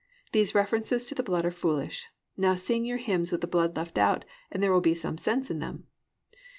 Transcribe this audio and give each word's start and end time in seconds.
These 0.31 0.55
references 0.55 1.05
to 1.05 1.13
the 1.13 1.21
blood 1.21 1.45
are 1.45 1.51
foolish. 1.51 2.07
Now 2.35 2.55
sing 2.55 2.85
your 2.85 2.97
hymns 2.97 3.31
with 3.31 3.41
the 3.41 3.45
blood 3.45 3.75
left 3.77 3.99
out 3.99 4.25
and 4.51 4.63
there 4.63 4.71
will 4.73 4.81
be 4.81 4.95
some 4.95 5.19
sense 5.19 5.51
in 5.51 5.59
them." 5.59 5.85